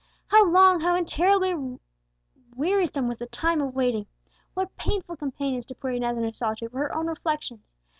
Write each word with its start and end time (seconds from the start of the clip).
How 0.29 0.43
long, 0.49 0.79
how 0.79 0.95
intolerably 0.95 1.79
wearisome 2.55 3.07
was 3.07 3.19
the 3.19 3.27
time 3.27 3.61
of 3.61 3.75
waiting! 3.75 4.07
What 4.55 4.75
painful 4.75 5.15
companions 5.15 5.67
to 5.67 5.75
poor 5.75 5.91
Inez 5.91 6.17
in 6.17 6.23
her 6.23 6.33
solitude 6.33 6.73
were 6.73 6.79
her 6.79 6.95
own 6.95 7.05
reflections! 7.05 7.69